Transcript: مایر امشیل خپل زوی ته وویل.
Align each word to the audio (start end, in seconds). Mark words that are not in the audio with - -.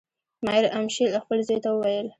مایر 0.45 0.65
امشیل 0.79 1.11
خپل 1.23 1.37
زوی 1.47 1.57
ته 1.63 1.69
وویل. 1.71 2.07